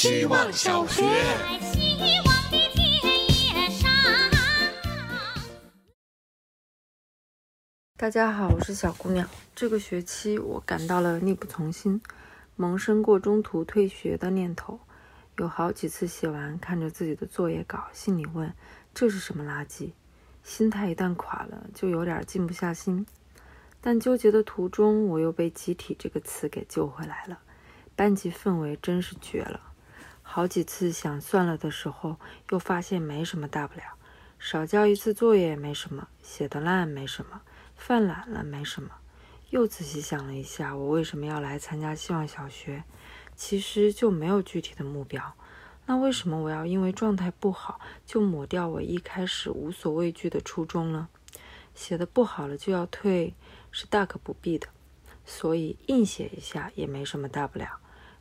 [0.00, 1.02] 希望小学。
[7.98, 9.28] 大家好，我是小姑娘。
[9.54, 12.00] 这个学期我感到了力不从心，
[12.56, 14.80] 萌生过中途退学的念头。
[15.36, 18.50] 有好几次写完，看着自己的作业稿，心里问：
[18.94, 19.92] 这是什么垃圾？
[20.42, 23.04] 心态一旦垮了，就有点静不下心。
[23.82, 27.38] 但纠结的途中，我又被“集体”这个词给救回来了。
[27.94, 29.60] 班级氛围真是绝了。
[30.32, 32.16] 好几次想算了的时候，
[32.50, 33.82] 又发现没什么大不了，
[34.38, 37.40] 少交一次作业也没什么，写得烂没什么。
[37.74, 38.90] 犯懒了没什么，
[39.50, 42.84] 又仔细想了一下，我为什么要来参加希望小学？
[43.34, 45.34] 其实就没有具体的目标。
[45.86, 51.08] 那为什么我要因为状态不好就抹掉我一开始无所畏惧的初衷呢？
[51.74, 53.34] 写的不好了就要退，
[53.72, 54.68] 是大可不必的。
[55.26, 57.80] 所以硬写一下也没什么大不了。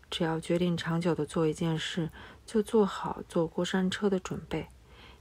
[0.10, 2.12] 只要决定长久的做一件事，
[2.46, 4.68] 就做好坐过山车的准备。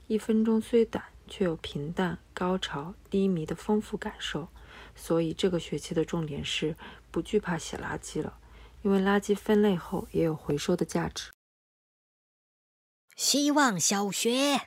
[0.07, 1.03] 一分钟虽短。
[1.31, 4.47] 却有平淡、高潮、低迷的丰富感受，
[4.95, 6.75] 所以这个学期的重点是
[7.11, 8.39] 不惧怕写垃圾了，
[8.81, 11.29] 因为垃圾分类后也有回收的价值。
[13.15, 14.65] 希望小学，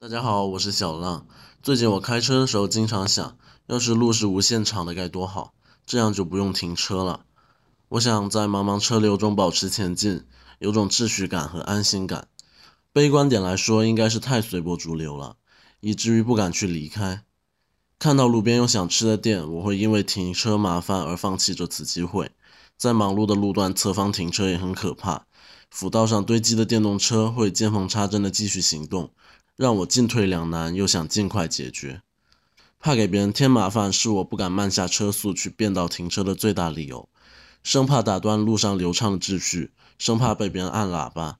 [0.00, 1.28] 大家好，我是小浪。
[1.62, 5.54] 最近我开车的时候经常想，要是路是无限长的该多好，
[5.86, 7.24] 这样就不用停车了。
[7.90, 10.22] 我想在茫茫车流中保持前进，
[10.60, 12.28] 有种秩序感和安心感。
[12.92, 15.38] 悲观点来说，应该是太随波逐流了，
[15.80, 17.24] 以至于不敢去离开。
[17.98, 22.30] 看到路边有想吃的店，我会因为停车麻烦而放弃这次机会。
[22.76, 25.26] 在忙碌的路段侧方停车也很可怕，
[25.68, 29.10] 辅道上堆积的电动车会见缝插针的继续行动，
[29.56, 32.02] 让我进退两难，又想尽快解决。
[32.78, 37.08] 怕给别人添麻烦，是我不敢慢下车速去变道停车的最大理由。
[37.62, 41.38] 生怕打断路上流畅的秩序，生怕被别人按喇叭。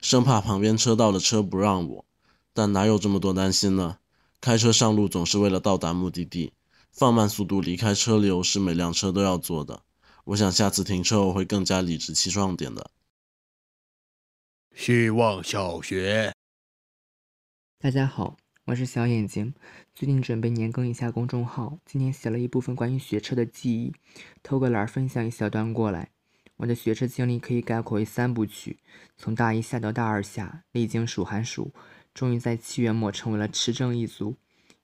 [0.00, 2.04] 生怕旁边车道的车不让我，
[2.52, 3.98] 但哪有这么多担心呢？
[4.40, 6.52] 开车上路总是为了到达目的地，
[6.92, 9.82] 放慢速度离开车流是每辆车都要做的。
[10.24, 12.90] 我想下次停车我会更加理直气壮点的。
[14.74, 16.32] 希望小学，
[17.78, 18.36] 大家好，
[18.66, 19.54] 我是小眼睛，
[19.96, 23.94] 最近准备年更一下公众号，今天写了一部分关于学车的记忆，
[24.42, 26.10] 偷个懒分享一小段过来。
[26.56, 28.78] 我的学车经历可以概括为三部曲：
[29.16, 31.72] 从大一下到大二下，历经暑寒暑，
[32.12, 34.36] 终于在七月末成为了持证一族。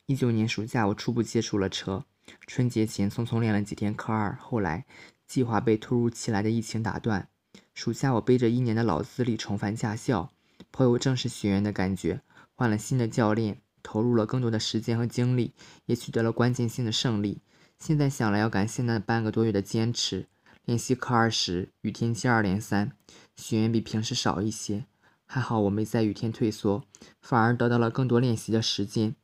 [0.07, 2.07] 一九年暑假，我初步接触了车，
[2.47, 4.87] 春节前匆匆练了几天科二，后来
[5.27, 7.29] 计划被突如其来的疫情打断。
[7.75, 10.33] 暑假，我背着一年的老资历重返驾校，
[10.71, 12.23] 颇有正式学员的感觉。
[12.55, 15.53] 换了新的教练，投入了更多的时间和精力，
[15.87, 17.41] 也取得了关键性的胜利。
[17.79, 20.29] 现在想来，要感谢那半个多月的坚持。
[20.65, 22.93] 练习科二时，雨天接二连三，
[23.35, 24.85] 学员比平时少一些。
[25.27, 26.85] 还好我没在雨天退缩，
[27.21, 29.17] 反而得到了更多练习的时间。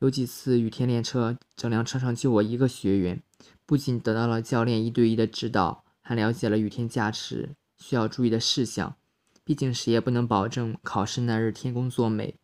[0.00, 3.22] 有几次雨天练车，整辆车上就我一个学员，
[3.64, 8.96] 不仅得到了教练一对一的指导，还了解了雨天驾驶需要注意的事项。
[9.44, 12.34] 毕竟谁也不能保证考试那日天公作美，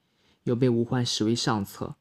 [0.49, 1.97] 有备无患实为上策。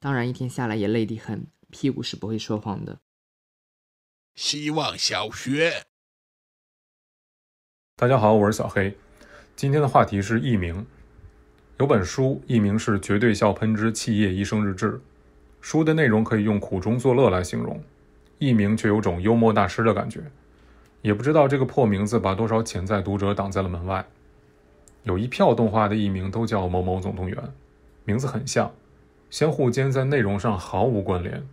[0.00, 2.98] 当然一天下来也累得很，屁股是不会说谎的。
[4.34, 5.84] 希望小学。
[7.96, 8.96] 大家好，我是小黑。
[9.54, 10.84] 今天的话题是艺名。
[11.78, 14.94] 有本书，艺名是《绝对笑喷之气液医生日志》。
[15.60, 17.80] 书的内容可以用苦中作乐来形容，
[18.40, 20.24] 艺名却有种幽默大师的感觉。
[21.02, 24.04] 也不知道这个破名字把多少潜在读者挡在了门外。
[25.04, 27.54] 有一票动画的艺名都叫某某总动员，
[28.04, 28.72] 名字很像，
[29.30, 31.46] 相互间在内容上毫无关联。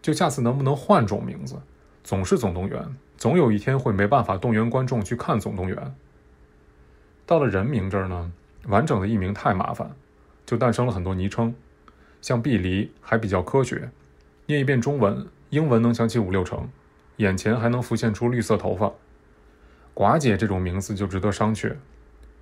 [0.00, 1.56] 就下次能不能换种名字？
[2.04, 2.96] 总是总动员。
[3.16, 5.76] 总有一天会没办法动员观众去看《总动员》。
[7.26, 8.32] 到了人名这儿呢，
[8.68, 9.90] 完整的译名太麻烦，
[10.46, 11.52] 就诞生了很多昵称，
[12.22, 13.90] 像碧梨还比较科学，
[14.46, 16.68] 念一遍中文，英文能想起五六成，
[17.16, 18.92] 眼前还能浮现出绿色头发。
[19.94, 21.74] 寡姐这种名字就值得商榷，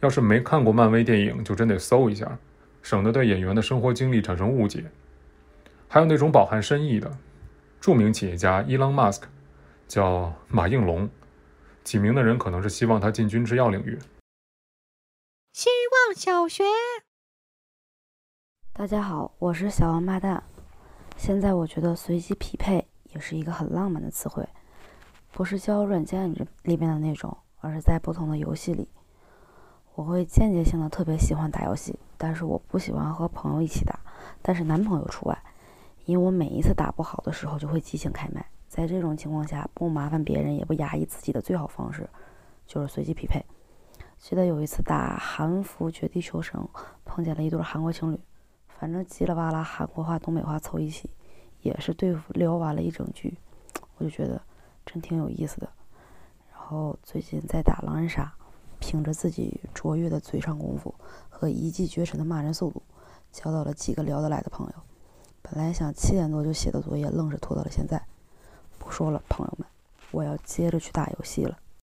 [0.01, 2.39] 要是没看过漫威电影，就真得搜一下，
[2.87, 4.85] 省得对演员的生活经历产生误解。
[5.89, 7.19] 还有那种饱含深意的，
[7.81, 9.27] 著名企业家伊朗马斯克。
[9.89, 11.11] 叫马应龙，
[11.83, 13.99] 起名的人可能是希望他进军制药领域。
[15.53, 16.63] 希望小学，
[18.73, 20.45] 大家好，我是小王八蛋。
[21.17, 24.49] 现在我觉得随机匹配也是一个很浪漫的词汇，
[25.33, 28.89] 不是交友软件里里面的那种，而是在不同的游戏里。
[29.97, 33.99] 我会间接性的特别喜欢打游戏，但是我不喜欢和朋友一起打，
[34.43, 35.43] 但是男朋友除外，
[36.05, 38.45] 因为我每一次打不好的时候就会激情开麦。
[38.69, 42.07] 在这种情况下，不麻烦别人也不压抑自己的最好方式，
[42.67, 43.43] 就是随机匹配。
[44.19, 46.69] 记得有一次打韩服绝地求生，
[47.07, 48.21] 碰见了一对韩国情侣，
[48.79, 51.09] 反正叽里哇啦韩国话、东北话凑一起，
[51.63, 53.35] 也是对付聊完了一整局，
[53.97, 54.43] 我就觉得
[54.85, 55.67] 真挺有意思的。
[56.53, 58.31] 然后最近在打狼人杀，
[58.79, 60.95] 凭着自己卓越的嘴上功夫
[61.29, 62.83] 和一骑绝尘的骂人速度，
[63.33, 64.75] 交到了几个聊得来的朋友。
[65.43, 68.03] 本来想七点多就写的作业，愣是拖到了现在。
[68.79, 69.67] 不说了，朋友们，
[70.11, 71.59] 我要接着去打游戏了。